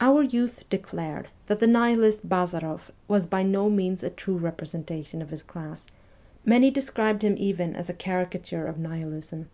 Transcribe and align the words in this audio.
Our 0.00 0.22
youth 0.22 0.62
declared 0.70 1.30
that 1.46 1.58
the 1.58 1.66
Nihilist 1.66 2.28
Bazaroffwasby 2.28 3.42
no 3.44 3.68
means 3.68 4.04
a 4.04 4.10
true 4.10 4.38
representa 4.38 5.04
tion 5.04 5.20
of 5.20 5.30
his 5.30 5.42
class; 5.42 5.88
many 6.44 6.70
described 6.70 7.22
him 7.22 7.34
even 7.36 7.74
as 7.74 7.90
a 7.90 7.92
caricature 7.92 8.66
of 8.68 8.78
Nihilism. 8.78 9.48